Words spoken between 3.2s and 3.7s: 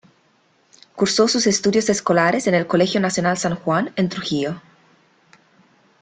San